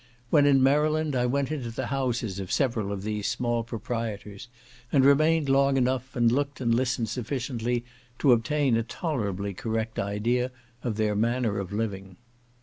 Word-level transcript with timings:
When 0.31 0.47
in 0.47 0.63
Maryland, 0.63 1.15
I 1.15 1.27
went 1.27 1.51
into 1.51 1.69
the 1.69 1.85
houses 1.85 2.39
of 2.39 2.51
several 2.51 2.91
of 2.91 3.03
these 3.03 3.27
small 3.27 3.61
proprietors, 3.63 4.47
and 4.91 5.05
remained 5.05 5.47
long 5.47 5.77
enough, 5.77 6.15
and 6.15 6.31
looked 6.31 6.59
and 6.59 6.73
listened 6.73 7.07
sufficiently, 7.07 7.85
to 8.17 8.31
obtain 8.31 8.75
a 8.75 8.81
tolerably 8.81 9.53
correct 9.53 9.99
idea 9.99 10.49
of 10.81 10.95
their 10.97 11.13
manner 11.15 11.59
of 11.59 11.71
living. 11.71 12.17